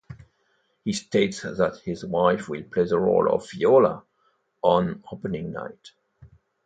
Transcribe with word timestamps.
He 0.83 0.93
states 0.93 1.43
that 1.43 1.79
his 1.85 2.03
wife 2.03 2.49
will 2.49 2.63
play 2.63 2.85
the 2.85 2.97
role 2.97 3.31
of 3.31 3.47
Viola 3.51 4.03
on 4.63 5.03
opening 5.11 5.51
night. 5.51 5.91